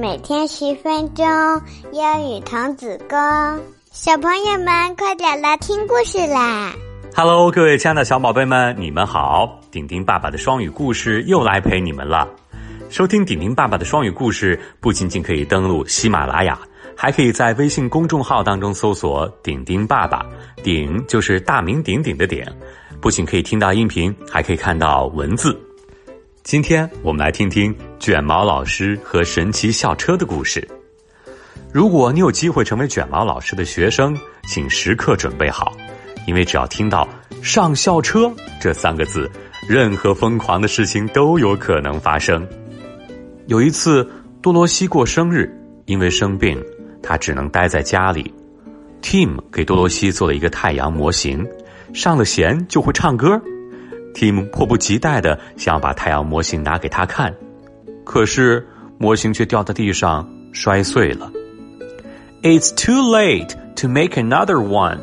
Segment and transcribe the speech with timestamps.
[0.00, 1.26] 每天十分钟，
[1.90, 3.18] 英语童子功。
[3.90, 6.72] 小朋友们，快点来听故事啦
[7.16, 9.58] ！Hello，各位亲爱的小宝贝们，你们好！
[9.72, 12.28] 顶顶爸爸的双语故事又来陪你们了。
[12.88, 16.56] 收听顶顶爸爸的双语故事，不仅仅可以登录喜马拉雅，
[16.94, 20.24] 还可以在微信公众号当中搜索“顶顶爸爸”，
[20.62, 22.46] 顶就是大名鼎鼎的鼎。
[23.00, 25.60] 不仅可以听到音频，还可以看到文字。
[26.42, 30.66] 今天我们来听听卷毛老师和神奇校车的故事。
[31.72, 35.76] 如果你有机会成为卷毛老师的学生，请时刻准备好，
[36.26, 37.06] 因为只要听到
[37.42, 39.30] “上校车”这三个字，
[39.68, 42.46] 任何疯狂的事情都有可能发生。
[43.46, 44.08] 有一次，
[44.40, 45.50] 多罗西过生日，
[45.84, 46.62] 因为生病，
[47.02, 48.32] 他只能待在家里。
[49.02, 51.46] Tim 给多罗西做了一个太阳模型，
[51.92, 53.40] 上了弦就会唱歌。
[54.18, 57.32] Tim 迫不及待的想把太阳模型拿给他看，
[58.04, 58.66] 可是
[58.98, 61.30] 模型却掉在地上摔碎了。
[62.42, 64.98] It's too late to make another one，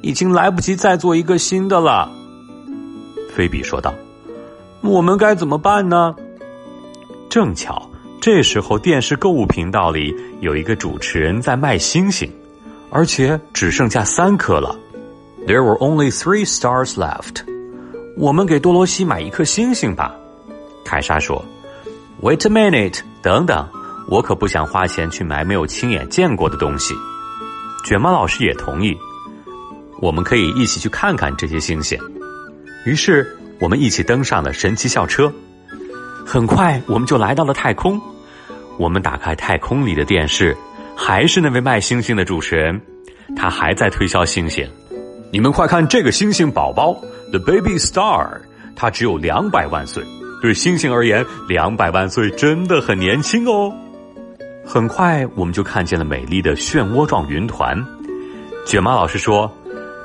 [0.00, 2.10] 已经来不及再做一个新的了。
[3.34, 3.92] 菲比说道
[4.80, 6.16] ：“我们该怎么办呢？”
[7.28, 12.32] 正巧这时候，电视购物频道里有一个主持人在卖星星，
[12.88, 14.74] 而且只剩下三颗了。
[15.46, 17.53] There were only three stars left。
[18.16, 20.14] 我们给多罗西买一颗星星吧，
[20.84, 21.44] 凯莎说。
[22.22, 23.68] Wait a minute，等等，
[24.08, 26.94] 我可不想花钱去买没有亲眼见过的东西。
[27.84, 28.96] 卷毛老师也同意，
[30.00, 31.98] 我们可以一起去看看这些星星。
[32.86, 35.30] 于是，我们一起登上了神奇校车。
[36.24, 38.00] 很快，我们就来到了太空。
[38.78, 40.56] 我们打开太空里的电视，
[40.96, 42.80] 还是那位卖星星的主持人，
[43.36, 44.66] 他还在推销星星。
[45.34, 46.94] 你们快看这个星星宝宝
[47.32, 48.38] ，The Baby Star，
[48.76, 50.00] 它只有两百万岁。
[50.40, 53.74] 对星星而言，两百万岁真的很年轻哦。
[54.64, 57.84] 很快，我们就看见了美丽的漩涡状云团。
[58.64, 59.52] 卷毛老师说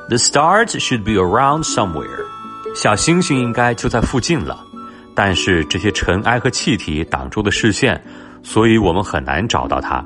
[0.08, 2.26] ：“The stars should be around somewhere。”
[2.74, 4.66] 小星星应该就在附近了。
[5.14, 8.04] 但是这些尘埃和气体挡住了视线，
[8.42, 10.04] 所以我们很难找到它。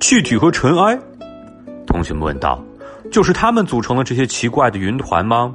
[0.00, 0.98] 气体和尘埃，
[1.86, 2.62] 同学们问道
[3.10, 5.54] ：“就是他们组成了这些奇怪的云团吗？”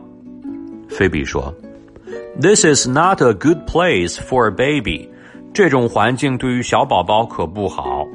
[0.89, 1.53] 菲比说
[2.39, 5.09] ：“This is not a good place for a baby。
[5.53, 8.05] 这种环境对于小宝宝可不好。”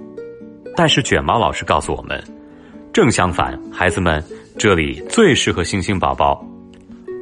[0.76, 2.22] 但是卷毛老师告诉我们，
[2.92, 4.22] 正相反，孩子们，
[4.56, 6.44] 这里最适合星星宝宝。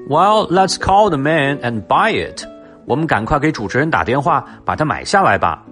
[0.09, 2.45] Well, let's call the man and buy it.
[2.85, 5.65] 我们赶快给主持人打电话，把它买下来吧。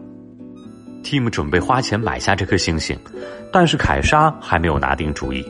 [1.04, 2.98] Tim 准备花钱买下这颗星星，
[3.52, 5.44] 但是凯莎还没有拿定主意。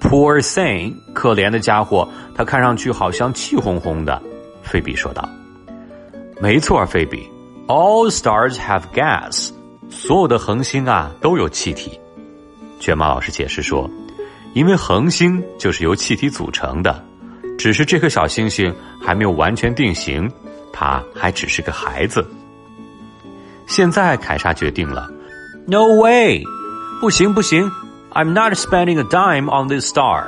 [0.00, 4.20] Poor thing，可怜的家伙，他看上去好像气哄哄的。
[4.62, 5.28] 菲比说道
[6.40, 7.28] ：“没错，菲比
[7.66, 9.50] ，All stars have gas，
[9.90, 11.98] 所有的恒星啊都有气体。”
[12.80, 13.90] 卷毛老师解释说
[14.54, 17.04] ：“因为恒星就是由气体组成的，
[17.58, 18.72] 只是这颗小星星
[19.02, 20.30] 还没有完全定型。”
[20.70, 22.24] 它还只是个孩子。
[23.66, 25.10] 现在凯莎决定了
[25.66, 26.40] ，No way，
[27.00, 27.68] 不行不行
[28.12, 30.24] ，I'm not spending a dime on this star，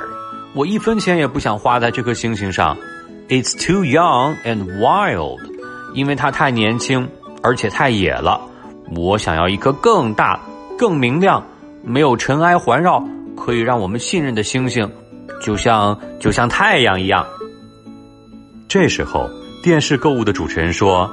[0.53, 2.77] 我一分钱也不想花在这颗星星上。
[3.29, 5.39] It's too young and wild，
[5.93, 7.09] 因为它太年轻
[7.41, 8.41] 而且太野了。
[8.95, 10.39] 我想要一颗更大、
[10.77, 11.45] 更明亮、
[11.83, 13.03] 没有尘埃环绕、
[13.37, 14.89] 可以让我们信任的星星，
[15.41, 17.25] 就像就像太阳一样。
[18.67, 19.29] 这时候。
[19.63, 21.07] 电视购物的主持人说：“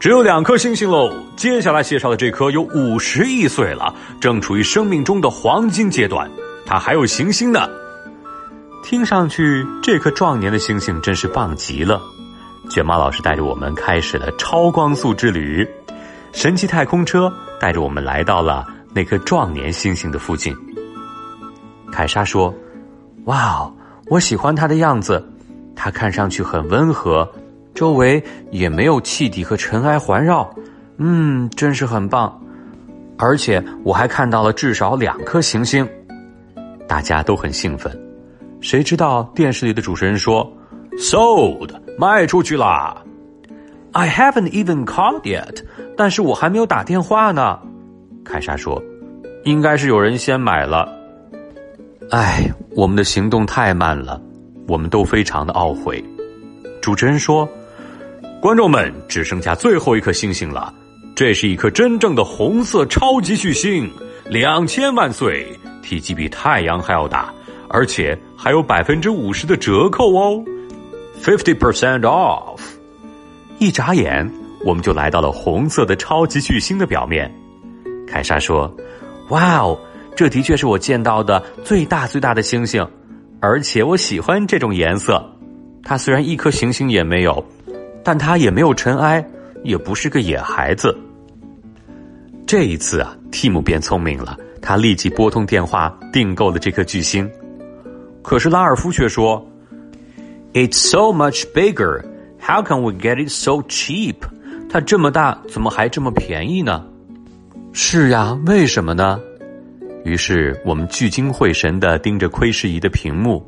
[0.00, 1.12] 只有两颗星星喽。
[1.36, 6.30] 接下来介绍的这颗有五十亿岁了，正处于生命中的黄金阶段。
[6.64, 7.68] 它还有行星呢。
[8.84, 12.00] 听上去，这颗壮年的星星真是棒极了。”
[12.70, 15.66] 卷毛老师带着我们开始了超光速之旅，
[16.32, 20.54] 神奇太空车带着我们来到了那颗壮年星星的附近。
[21.90, 22.54] 凯莎说
[23.24, 23.74] ：“哇哦，
[24.06, 25.26] 我喜欢它的样子，
[25.74, 27.28] 它看上去很温和。”
[27.78, 30.52] 周围也没有气体和尘埃环绕，
[30.96, 32.36] 嗯，真是很棒。
[33.16, 35.88] 而且我还看到了至少两颗行星，
[36.88, 37.96] 大家都很兴奋。
[38.60, 40.52] 谁知道电视里的主持人说
[40.98, 43.00] ：“Sold，卖出去啦。
[43.92, 45.62] ”I haven't even called yet，
[45.96, 47.60] 但是我还没有打电话呢。
[48.24, 48.82] 凯莎说
[49.46, 50.92] ：“应该是有人先买了。”
[52.10, 54.20] 哎，我们的行动太慢了，
[54.66, 56.02] 我们都非常的懊悔。
[56.82, 57.48] 主持人说。
[58.48, 60.72] 观众们，只剩下最后一颗星星了。
[61.14, 63.92] 这是一颗真正的红色超级巨星，
[64.24, 65.46] 两千万岁，
[65.82, 67.30] 体积比太阳还要大，
[67.68, 70.42] 而且还有百分之五十的折扣哦
[71.22, 72.58] ，fifty percent off。
[73.58, 74.26] 一眨眼，
[74.64, 77.30] 我们就来到了红色的超级巨星的表面。
[78.06, 78.74] 凯莎说
[79.28, 79.78] ：“哇哦，
[80.16, 82.82] 这的确是我见到的最大最大的星星，
[83.40, 85.22] 而且我喜欢这种颜色。
[85.82, 87.44] 它虽然一颗行星也没有，
[88.04, 89.24] 但他也没有尘埃，
[89.64, 90.96] 也不是个野孩子。”
[92.46, 97.30] 这一次啊，蒂姆变聪明了，他立即拨通电话订购了这颗巨星。
[98.22, 99.46] 可是拉尔夫却说
[100.54, 102.02] ：“It's so much bigger.
[102.40, 104.16] How can we get it so cheap？”
[104.70, 106.84] 它这么大，怎么还这么便宜呢？
[107.72, 109.20] 是呀，为什么呢？
[110.04, 113.44] 于是我们聚精会神的盯着窥视仪的屏幕，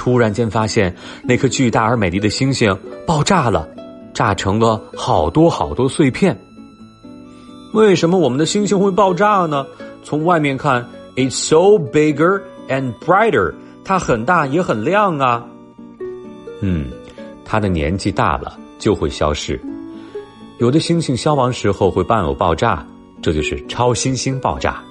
[0.00, 2.74] 突然间发现那颗巨大而美丽的星星
[3.06, 3.68] 爆炸了，
[4.14, 6.34] 炸成了好多好多碎片。
[7.74, 9.66] 为什么我们的星星会爆炸呢？
[10.02, 13.52] 从外面看，it's so bigger and brighter，
[13.84, 15.44] 它很大也很亮啊。
[16.62, 16.86] 嗯，
[17.44, 19.60] 它的年纪大了就会消失。
[20.56, 22.86] 有的星星消亡时候会伴有爆炸，
[23.20, 24.82] 这就是超新星爆炸。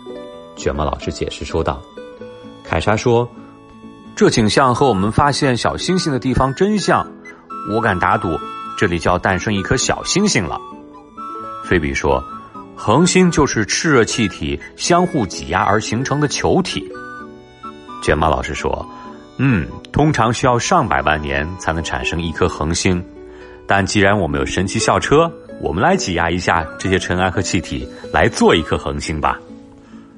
[0.55, 1.81] 卷毛老师解释说道。
[2.63, 3.27] 凯莎说
[4.19, 7.09] ：“这景象和我们发现小星星的地方真像，
[7.71, 8.37] 我敢打赌，
[8.77, 10.59] 这里就要诞生一颗小星星了。”
[11.63, 12.21] 菲比说。
[12.75, 16.85] 恒星就是炽热气体相互挤压而形成的球体。
[18.01, 18.85] 卷毛老师说
[19.39, 23.01] ：“嗯，通常需要上百万年才能产生一颗恒星，
[23.65, 25.31] 但既然我们有神奇校车，
[25.61, 29.39] 我们来挤压一下这些尘埃和气体，来做一颗恒星吧。”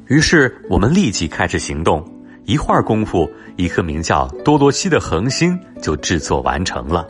[0.09, 2.03] 于是我们立即开始行动。
[2.51, 7.07] 一会儿功夫，一颗名叫多罗西的恒星就制作完成了。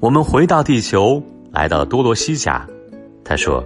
[0.00, 1.22] 我们回到地球，
[1.52, 2.66] 来到多罗西家。
[3.22, 3.62] 他说。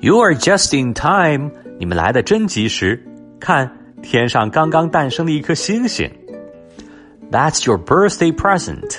[0.00, 3.02] You are just in time，你们来的真及时。
[3.40, 3.68] 看，
[4.02, 6.08] 天上刚刚诞生了一颗星星。
[7.32, 8.98] That's your birthday present，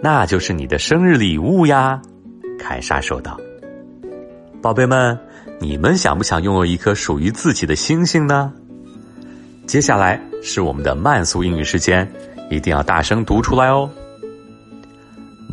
[0.00, 2.00] 那就是你的生日礼物呀。
[2.58, 3.38] 凯莎说道。
[4.62, 5.18] 宝贝们，
[5.60, 8.54] 你们想不想拥有一颗属于自己的星星呢？
[9.67, 12.11] 接下来是我们的慢速英语时间，
[12.49, 13.89] 一定要大声读出来哦。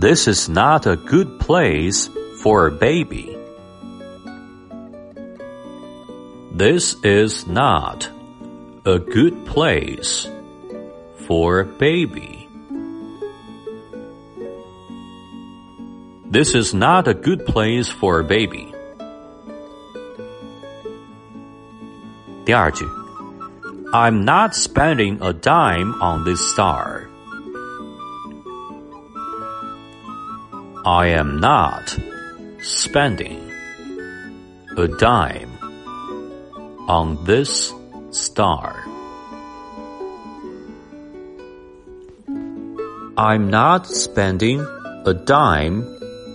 [0.01, 2.09] This is not a good place
[2.43, 3.37] for a baby.
[6.57, 8.07] This is not
[8.85, 10.27] a good place
[11.27, 12.49] for a baby.
[16.31, 18.67] This is not a good place for a baby.
[22.45, 22.85] 第二句
[23.93, 27.09] I'm not spending a dime on this star.
[30.85, 31.99] I am not
[32.63, 33.39] spending
[34.77, 35.51] a dime
[36.89, 37.73] on this
[38.11, 38.77] star.
[43.17, 44.61] I'm not spending
[45.05, 45.85] a dime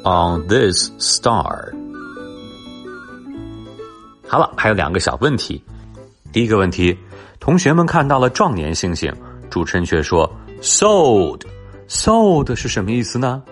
[0.04, 1.74] on this star.
[4.28, 5.64] 好了，还有两个小问题。
[6.32, 6.98] 第一个问题，
[7.41, 9.13] 同学们看到了壮年星星，
[9.51, 13.43] 主持人却说 “sold”，“sold” 是什么意思呢？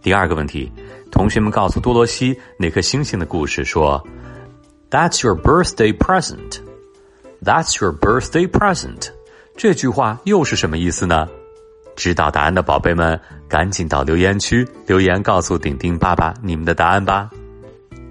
[0.00, 0.72] 第二个问题，
[1.10, 4.02] 同学们告诉多罗西那颗星星的故事，说。
[4.90, 6.58] That's your birthday present.
[7.44, 9.10] That's your birthday present.
[9.56, 11.28] 这句话又是什么意思呢？
[11.94, 17.30] 知道答案的宝贝们，赶紧到留言区留言告诉顶顶爸爸你们的答案吧。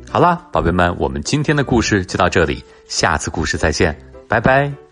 [0.09, 4.88] 好啦，宝贝们，我们今天的故事就到这里，下次故事再见，拜拜。